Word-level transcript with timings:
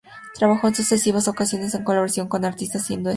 Trabajó 0.33 0.67
en 0.67 0.73
sucesivas 0.73 1.27
ocasiones 1.27 1.75
en 1.75 1.83
colaboración 1.83 2.27
con 2.27 2.43
artistas 2.43 2.89
hindúes. 2.89 3.09